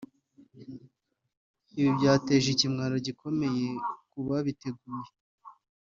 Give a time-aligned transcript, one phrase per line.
[1.77, 3.67] Ibi byateje ikimwaro gikomeye
[4.11, 5.11] ku babiteguye